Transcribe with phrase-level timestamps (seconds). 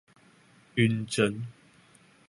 [0.73, 1.45] 暈針